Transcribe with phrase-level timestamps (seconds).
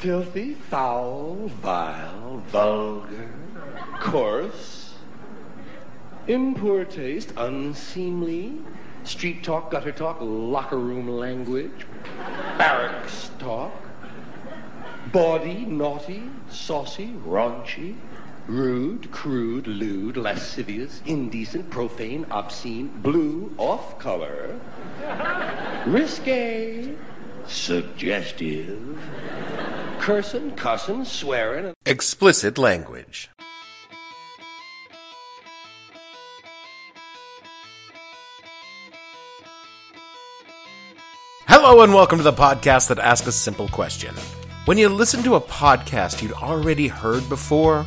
[0.00, 3.30] filthy, foul, vile, vulgar,
[3.98, 4.94] coarse,
[6.28, 8.52] in poor taste, unseemly,
[9.04, 11.86] street talk, gutter talk, locker room language,
[12.58, 13.72] barracks talk,
[15.12, 17.94] bawdy, naughty, saucy, raunchy,
[18.48, 24.60] rude, crude, lewd, lascivious, indecent, profane, obscene, blue, off color,
[25.86, 26.94] risque,
[27.46, 28.98] suggestive,
[30.06, 31.74] cursing, cussing, swearing.
[31.84, 33.28] explicit language.
[41.48, 44.14] Hello and welcome to the podcast that asks a simple question.
[44.66, 47.82] When you listen to a podcast you'd already heard before,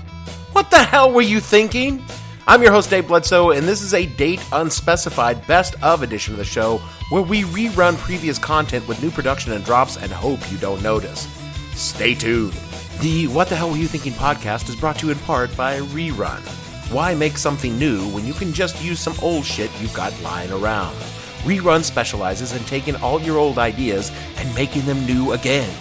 [0.52, 2.04] what the hell were you thinking?
[2.46, 6.40] I'm your host, Dave Bledsoe, and this is a date unspecified best of edition of
[6.40, 6.80] the show
[7.12, 11.39] where we rerun previous content with new production and drops and hope you don't notice.
[11.80, 12.52] Stay tuned.
[13.00, 15.80] The What the Hell Were You Thinking podcast is brought to you in part by
[15.80, 16.42] Rerun.
[16.92, 20.52] Why make something new when you can just use some old shit you've got lying
[20.52, 20.94] around?
[21.44, 25.74] Rerun specializes in taking all your old ideas and making them new again.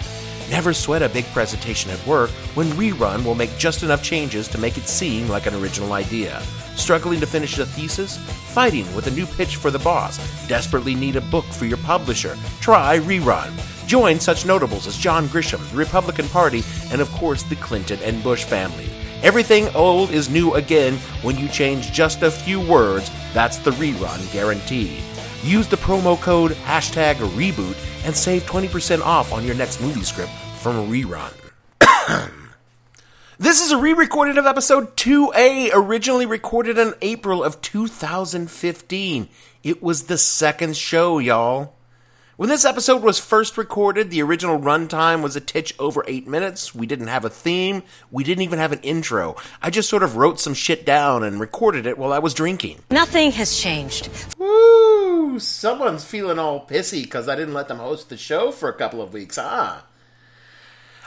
[0.48, 4.58] Never sweat a big presentation at work when Rerun will make just enough changes to
[4.58, 6.40] make it seem like an original idea.
[6.76, 8.18] Struggling to finish a thesis?
[8.54, 10.18] Fighting with a new pitch for the boss?
[10.46, 12.38] Desperately need a book for your publisher?
[12.60, 13.77] Try Rerun.
[13.88, 18.22] Join such notables as John Grisham, the Republican Party, and of course the Clinton and
[18.22, 18.86] Bush family.
[19.22, 23.10] Everything old is new again when you change just a few words.
[23.32, 25.00] That's the Rerun guarantee.
[25.42, 30.32] Use the promo code hashtag reboot and save 20% off on your next movie script
[30.58, 31.32] from Rerun.
[33.38, 39.30] this is a re recording of episode 2A, originally recorded in April of 2015.
[39.62, 41.77] It was the second show, y'all.
[42.38, 46.72] When this episode was first recorded, the original runtime was a titch over eight minutes.
[46.72, 47.82] We didn't have a theme.
[48.12, 49.34] We didn't even have an intro.
[49.60, 52.82] I just sort of wrote some shit down and recorded it while I was drinking.
[52.92, 54.08] Nothing has changed.
[54.38, 55.40] Woo!
[55.40, 59.02] Someone's feeling all pissy because I didn't let them host the show for a couple
[59.02, 59.80] of weeks, huh?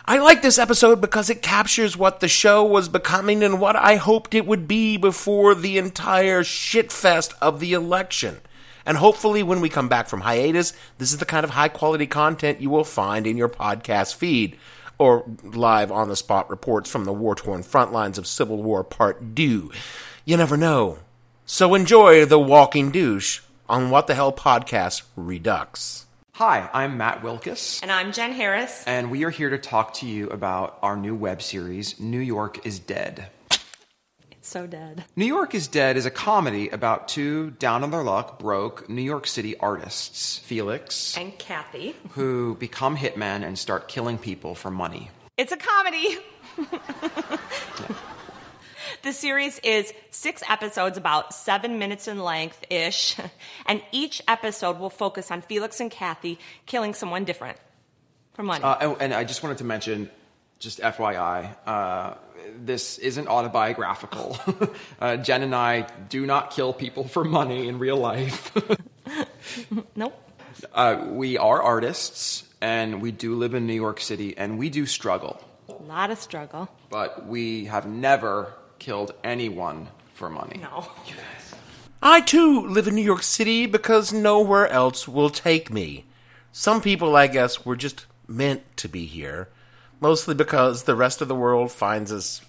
[0.04, 3.96] I like this episode because it captures what the show was becoming and what I
[3.96, 8.42] hoped it would be before the entire shitfest of the election.
[8.86, 12.08] And hopefully, when we come back from hiatus, this is the kind of high quality
[12.08, 14.58] content you will find in your podcast feed
[14.98, 18.84] or live on the spot reports from the war torn front lines of Civil War
[18.84, 19.72] Part 2.
[20.26, 21.00] You never know.
[21.46, 26.06] So enjoy the walking douche on What the Hell Podcast Redux.
[26.36, 28.84] Hi, I'm Matt Wilkes, And I'm Jen Harris.
[28.88, 32.66] and we are here to talk to you about our new web series, New York
[32.66, 33.28] is Dead.
[34.42, 35.06] So dead.
[35.16, 39.02] New York is Dead is a comedy about two down on their luck, broke New
[39.04, 41.96] York City artists, Felix, And Kathy.
[42.12, 45.12] who become hitmen and start killing people for money.
[45.38, 46.18] It's a comedy.
[49.04, 53.16] The series is six episodes, about seven minutes in length ish,
[53.66, 56.38] and each episode will focus on Felix and Kathy
[56.68, 57.58] killing someone different
[58.36, 58.64] for money.
[58.64, 60.08] Uh, and, and I just wanted to mention,
[60.62, 62.14] just FYI, uh,
[62.64, 64.38] this isn't autobiographical.
[65.02, 68.52] uh, Jen and I do not kill people for money in real life.
[69.96, 70.14] nope.
[70.74, 74.86] Uh, we are artists, and we do live in New York City, and we do
[74.86, 75.44] struggle.
[75.68, 76.70] A lot of struggle.
[76.90, 80.60] But we have never killed anyone for money.
[80.62, 80.88] No.
[82.04, 86.06] I too live in New York City because nowhere else will take me.
[86.52, 89.50] Some people, I guess, were just meant to be here,
[90.02, 92.42] mostly because the rest of the world finds us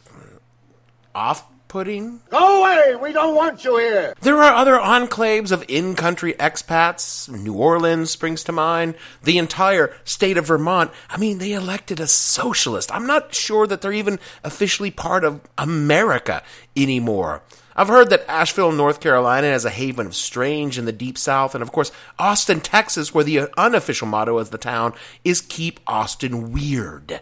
[1.14, 2.20] off putting.
[2.28, 2.96] Go away!
[2.96, 4.14] We don't want you here!
[4.20, 7.30] There are other enclaves of in country expats.
[7.30, 8.94] New Orleans springs to mind.
[9.22, 10.90] The entire state of Vermont.
[11.08, 12.94] I mean, they elected a socialist.
[12.94, 16.42] I'm not sure that they're even officially part of America
[16.76, 17.42] anymore.
[17.74, 21.54] I've heard that Asheville, North Carolina is a haven of strange in the deep south,
[21.54, 24.92] and of course, Austin, Texas, where the unofficial motto of the town
[25.24, 27.20] is Keep Austin Weird.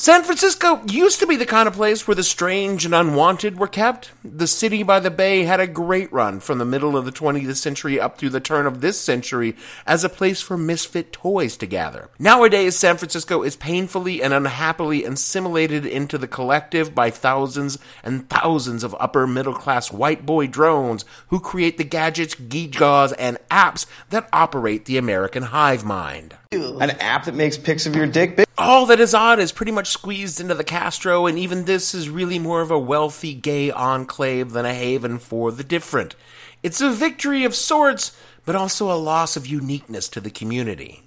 [0.00, 3.66] San Francisco used to be the kind of place where the strange and unwanted were
[3.66, 4.12] kept.
[4.22, 7.56] The city by the bay had a great run from the middle of the 20th
[7.56, 9.56] century up through the turn of this century
[9.88, 12.10] as a place for misfit toys to gather.
[12.16, 18.84] Nowadays, San Francisco is painfully and unhappily assimilated into the collective by thousands and thousands
[18.84, 24.28] of upper middle class white boy drones who create the gadgets, gewgaws, and apps that
[24.32, 26.36] operate the American hive mind.
[26.52, 28.47] An app that makes pics of your dick big?
[28.60, 32.10] All that is odd is pretty much squeezed into the Castro, and even this is
[32.10, 36.16] really more of a wealthy gay enclave than a haven for the different.
[36.60, 41.04] It's a victory of sorts, but also a loss of uniqueness to the community.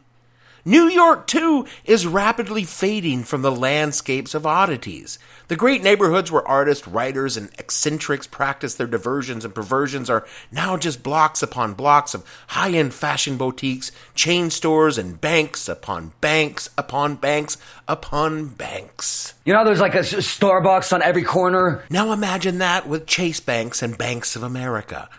[0.64, 5.18] New York, too, is rapidly fading from the landscapes of oddities.
[5.48, 10.78] The great neighborhoods where artists, writers, and eccentrics practice their diversions and perversions are now
[10.78, 16.70] just blocks upon blocks of high end fashion boutiques, chain stores, and banks upon banks
[16.78, 19.34] upon banks upon banks.
[19.46, 21.84] You know, there's like a Starbucks on every corner.
[21.90, 25.10] Now imagine that with Chase Banks and Banks of America.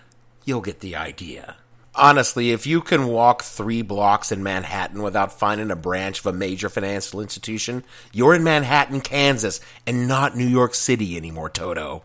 [0.44, 1.56] You'll get the idea.
[1.94, 6.32] Honestly, if you can walk three blocks in Manhattan without finding a branch of a
[6.32, 12.02] major financial institution, you're in Manhattan, Kansas, and not New York City anymore, Toto.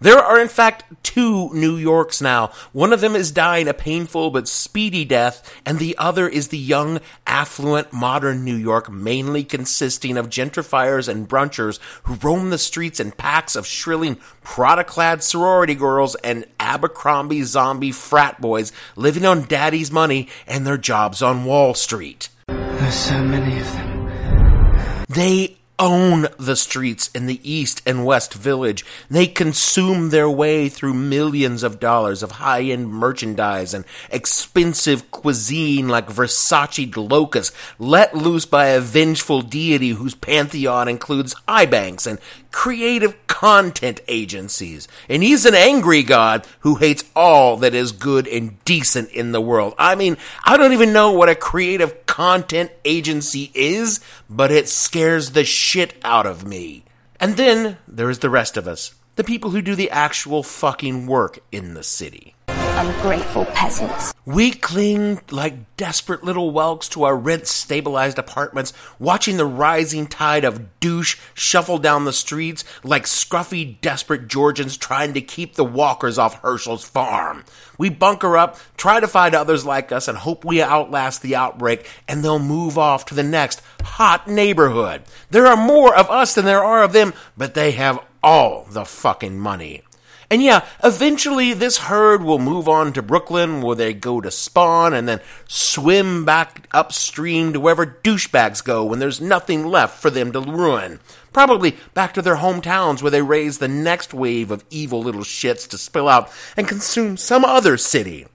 [0.00, 2.52] There are, in fact, two New Yorks now.
[2.72, 6.58] One of them is dying a painful but speedy death, and the other is the
[6.58, 13.00] young, affluent, modern New York, mainly consisting of gentrifiers and brunchers who roam the streets
[13.00, 19.46] in packs of shrilling, Prada clad sorority girls and Abercrombie zombie frat boys living on
[19.46, 22.28] daddy's money and their jobs on Wall Street.
[22.48, 25.06] There's so many of them.
[25.08, 28.84] They own the streets in the East and West Village.
[29.10, 35.88] They consume their way through millions of dollars of high end merchandise and expensive cuisine
[35.88, 42.18] like Versace Locust, let loose by a vengeful deity whose pantheon includes eye banks and
[42.50, 44.88] creative content agencies.
[45.10, 49.42] And he's an angry god who hates all that is good and decent in the
[49.42, 49.74] world.
[49.78, 54.00] I mean, I don't even know what a creative content agency is,
[54.30, 55.65] but it scares the shit
[56.04, 56.84] out of me.
[57.18, 61.08] And then there is the rest of us, the people who do the actual fucking
[61.08, 62.35] work in the city.
[62.78, 64.12] Ungrateful peasants.
[64.26, 70.44] We cling like desperate little whelks to our rent stabilized apartments, watching the rising tide
[70.44, 76.18] of douche shuffle down the streets like scruffy, desperate Georgians trying to keep the walkers
[76.18, 77.44] off Hershel's farm.
[77.78, 81.88] We bunker up, try to find others like us, and hope we outlast the outbreak,
[82.06, 85.04] and they'll move off to the next hot neighborhood.
[85.30, 88.84] There are more of us than there are of them, but they have all the
[88.84, 89.82] fucking money.
[90.30, 94.92] And yeah, eventually this herd will move on to Brooklyn where they go to spawn
[94.92, 100.32] and then swim back upstream to wherever douchebags go when there's nothing left for them
[100.32, 100.98] to ruin.
[101.32, 105.68] Probably back to their hometowns where they raise the next wave of evil little shits
[105.68, 108.26] to spill out and consume some other city.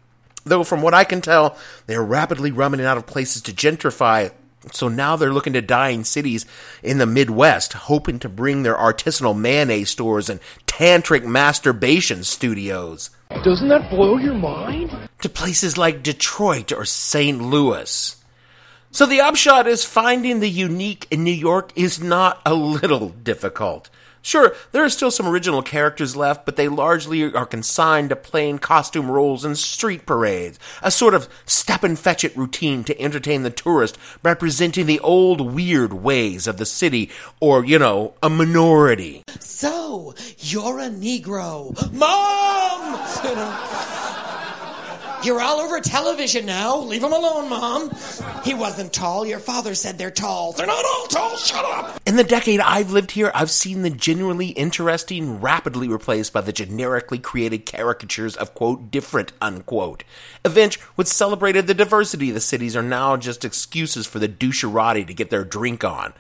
[0.46, 1.58] Though from what I can tell,
[1.88, 4.32] they are rapidly running out of places to gentrify
[4.72, 6.46] so now they're looking to dying cities
[6.84, 13.10] in the Midwest, hoping to bring their artisanal mayonnaise stores and tantric masturbation studios.
[13.44, 14.92] Doesn't that blow your mind?
[15.22, 17.42] To places like Detroit or St.
[17.42, 18.21] Louis.
[18.94, 23.90] So the upshot is finding the unique in New York is not a little difficult.
[24.22, 28.60] Sure, there are still some original characters left, but they largely are consigned to playing
[28.60, 33.44] costume roles in street parades, a sort of step and fetch it routine to entertain
[33.44, 37.10] the tourist, representing the old weird ways of the city,
[37.40, 39.24] or, you know, a minority.
[39.40, 41.72] So, you're a Negro.
[41.94, 44.12] Mom!
[45.24, 46.78] You're all over television now.
[46.80, 47.92] Leave him alone, Mom.
[48.44, 49.24] He wasn't tall.
[49.24, 50.52] Your father said they're tall.
[50.54, 51.38] They're not all tall.
[51.38, 52.00] Shut up.
[52.08, 56.52] In the decade I've lived here, I've seen the genuinely interesting rapidly replaced by the
[56.52, 60.04] generically created caricatures of, quote, different, unquote.
[60.44, 65.06] Events which celebrated the diversity of the cities are now just excuses for the doucherati
[65.06, 66.14] to get their drink on.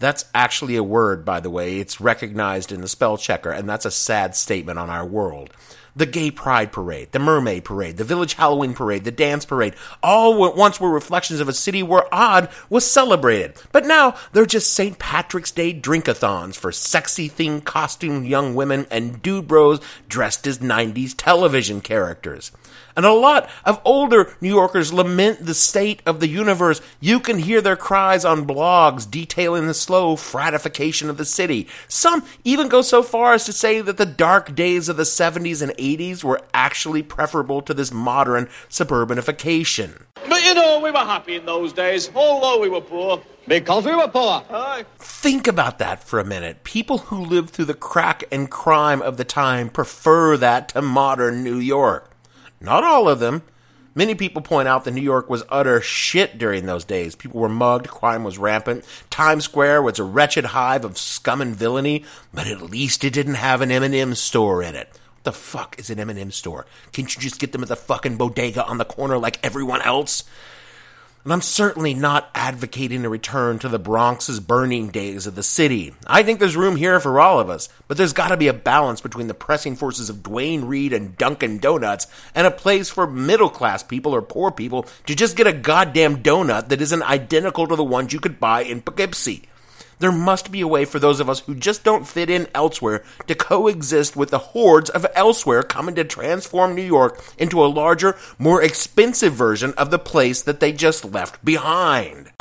[0.00, 1.78] That's actually a word, by the way.
[1.78, 5.50] It's recognized in the spell checker, and that's a sad statement on our world
[5.94, 10.54] the Gay Pride Parade, the Mermaid Parade, the Village Halloween Parade, the Dance Parade, all
[10.54, 13.54] once were reflections of a city where odd was celebrated.
[13.72, 14.98] But now they're just St.
[14.98, 21.14] Patrick's Day drinkathons for sexy themed costumed young women and dude bros dressed as 90s
[21.16, 22.52] television characters.
[22.96, 26.80] And a lot of older New Yorkers lament the state of the universe.
[26.98, 31.68] You can hear their cries on blogs detailing the slow fratification of the city.
[31.88, 35.62] Some even go so far as to say that the dark days of the 70s
[35.62, 40.02] and 80s were actually preferable to this modern suburbanification.
[40.28, 43.22] But you know, we were happy in those days, although we were poor.
[43.48, 44.44] Because we were poor.
[44.50, 44.84] Aye.
[44.98, 46.62] Think about that for a minute.
[46.62, 51.42] People who lived through the crack and crime of the time prefer that to modern
[51.42, 52.10] New York.
[52.60, 53.42] Not all of them.
[53.94, 57.16] Many people point out that New York was utter shit during those days.
[57.16, 61.56] People were mugged, crime was rampant, Times Square was a wretched hive of scum and
[61.56, 64.99] villainy, but at least it didn't have an M&M store in it.
[65.22, 66.66] The fuck is an M&M store?
[66.92, 70.24] Can't you just get them at the fucking bodega on the corner like everyone else?
[71.22, 75.92] And I'm certainly not advocating a return to the Bronx's burning days of the city.
[76.06, 78.54] I think there's room here for all of us, but there's got to be a
[78.54, 83.06] balance between the pressing forces of Duane Reade and Dunkin' Donuts and a place for
[83.06, 87.66] middle class people or poor people to just get a goddamn donut that isn't identical
[87.66, 89.42] to the ones you could buy in Poughkeepsie.
[90.00, 93.04] There must be a way for those of us who just don't fit in elsewhere
[93.26, 98.16] to coexist with the hordes of elsewhere coming to transform New York into a larger,
[98.38, 102.32] more expensive version of the place that they just left behind.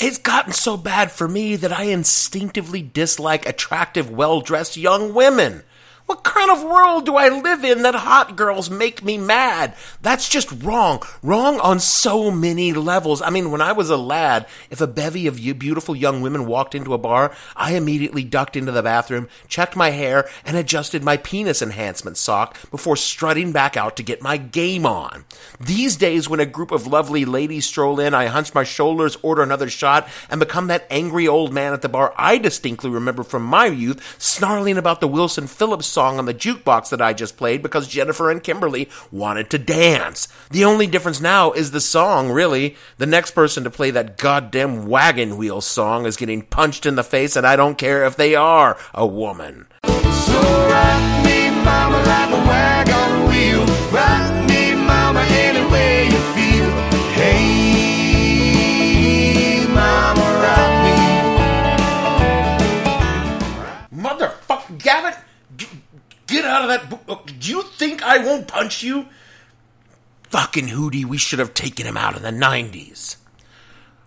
[0.00, 5.62] It's gotten so bad for me that I instinctively dislike attractive, well dressed young women.
[6.06, 9.74] What kind of world do I live in that hot girls make me mad?
[10.02, 11.02] That's just wrong.
[11.22, 13.22] Wrong on so many levels.
[13.22, 16.74] I mean, when I was a lad, if a bevy of beautiful young women walked
[16.74, 21.16] into a bar, I immediately ducked into the bathroom, checked my hair, and adjusted my
[21.16, 25.24] penis enhancement sock before strutting back out to get my game on.
[25.58, 29.42] These days, when a group of lovely ladies stroll in, I hunch my shoulders, order
[29.42, 33.42] another shot, and become that angry old man at the bar I distinctly remember from
[33.42, 37.62] my youth, snarling about the Wilson Phillips song on the jukebox that I just played
[37.62, 40.28] because Jennifer and Kimberly wanted to dance.
[40.50, 42.76] The only difference now is the song, really.
[42.98, 47.02] The next person to play that goddamn wagon wheel song is getting punched in the
[47.02, 49.66] face, and I don't care if they are a woman.
[49.86, 50.64] So
[66.70, 67.06] out of that.
[67.06, 69.06] bo- oh, Do you think I won't punch you?
[70.30, 73.16] Fucking Hootie, we should have taken him out in the 90s.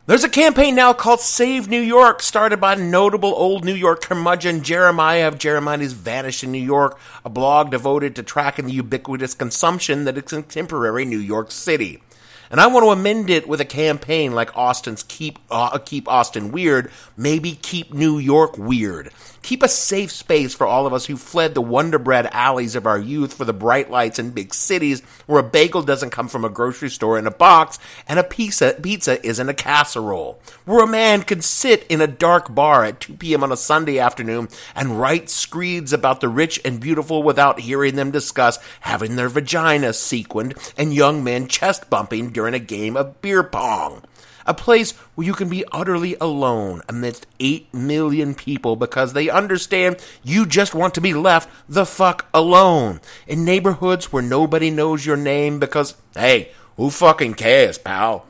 [0.08, 4.64] There's a campaign now called Save New York, started by notable old New York curmudgeon
[4.64, 10.18] Jeremiah of Jeremiah's Vanishing New York, a blog devoted to tracking the ubiquitous consumption that
[10.18, 12.02] is contemporary New York City.
[12.50, 16.54] And I want to amend it with a campaign like Austin's Keep uh, Keep Austin
[16.54, 19.12] Weird, maybe Keep New York Weird.
[19.48, 22.86] Keep a safe space for all of us who fled the Wonder Bread alleys of
[22.86, 26.44] our youth for the bright lights in big cities where a bagel doesn't come from
[26.44, 30.42] a grocery store in a box and a pizza pizza isn't a casserole.
[30.66, 33.42] Where a man can sit in a dark bar at 2 p.m.
[33.42, 38.12] on a Sunday afternoon and write screeds about the rich and beautiful without hearing them
[38.12, 43.44] discuss having their vaginas sequined and young men chest bumping during a game of beer
[43.44, 44.04] pong.
[44.48, 49.98] A place where you can be utterly alone amidst 8 million people because they understand
[50.24, 53.02] you just want to be left the fuck alone.
[53.28, 58.26] In neighborhoods where nobody knows your name because, hey, who fucking cares, pal?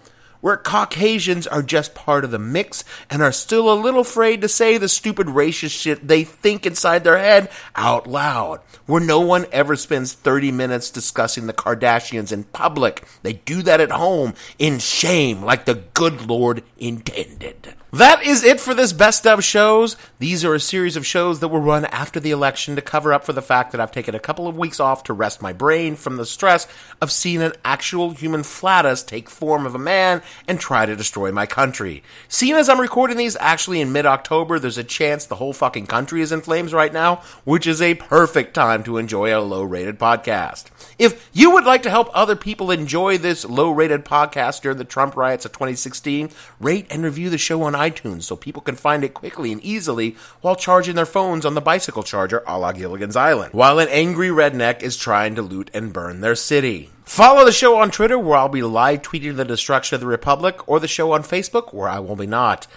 [0.47, 4.47] Where Caucasians are just part of the mix and are still a little afraid to
[4.47, 8.61] say the stupid racist shit they think inside their head out loud.
[8.85, 13.05] Where no one ever spends 30 minutes discussing the Kardashians in public.
[13.23, 17.73] They do that at home in shame like the good Lord intended.
[17.97, 19.97] That is it for this best of shows.
[20.19, 23.25] These are a series of shows that were run after the election to cover up
[23.25, 25.95] for the fact that I've taken a couple of weeks off to rest my brain
[25.95, 26.67] from the stress
[27.01, 31.31] of seeing an actual human flatus take form of a man and try to destroy
[31.31, 32.03] my country.
[32.27, 36.21] Seeing as I'm recording these actually in mid-October, there's a chance the whole fucking country
[36.21, 40.65] is in flames right now, which is a perfect time to enjoy a low-rated podcast.
[40.99, 45.15] If you would like to help other people enjoy this low-rated podcast during the Trump
[45.15, 47.86] riots of 2016, rate and review the show on
[48.21, 52.03] so people can find it quickly and easily while charging their phones on the bicycle
[52.03, 56.21] charger a la Gilligan's Island, while an angry redneck is trying to loot and burn
[56.21, 56.89] their city.
[57.05, 60.67] Follow the show on Twitter where I'll be live tweeting the destruction of the Republic,
[60.67, 62.67] or the show on Facebook where I will be not.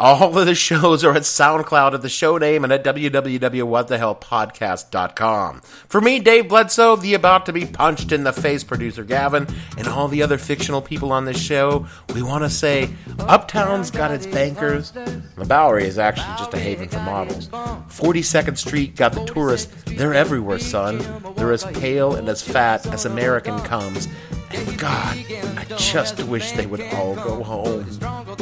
[0.00, 5.60] All of the shows are at SoundCloud at the show name and at www.whatthehellpodcast.com.
[5.60, 9.46] For me, Dave Bledsoe, the about to be punched in the face producer Gavin,
[9.78, 14.10] and all the other fictional people on this show, we want to say Uptown's got
[14.10, 14.90] its bankers.
[14.90, 17.46] The Bowery is actually just a haven for models.
[17.48, 19.72] 42nd Street got the tourists.
[19.86, 20.98] They're everywhere, son.
[21.36, 24.08] They're as pale and as fat as American comes.
[24.50, 25.18] And God,
[25.56, 27.86] I just wish they would all go home.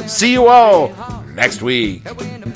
[0.05, 0.91] See you all
[1.33, 2.05] next week.
[2.05, 2.53] And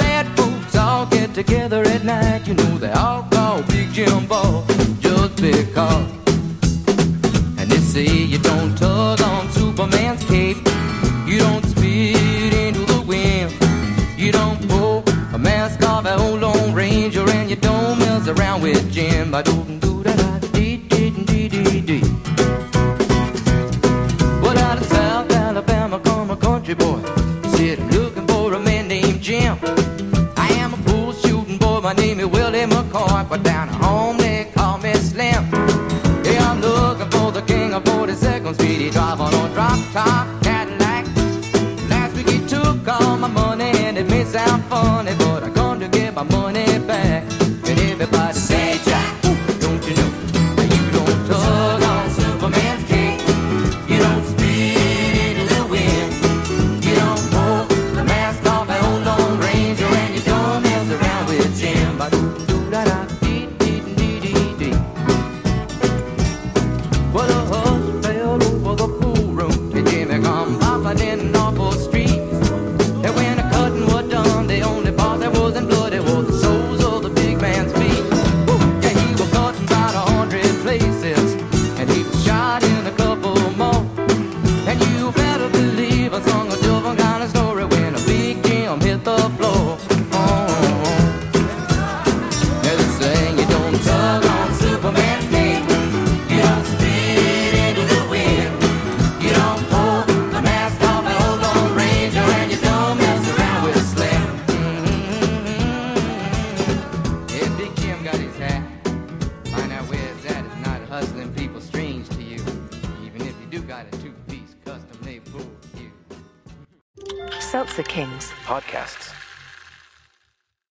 [7.72, 10.58] they say you don't tug on Superman's cape.
[11.25, 13.51] You don't spit into the wind.
[14.17, 15.03] You don't pull
[15.34, 17.29] a mask off an old Lone Ranger.
[17.29, 19.34] And you don't mess around with Jim.
[19.34, 20.03] I don't do
[31.88, 32.37] my name, it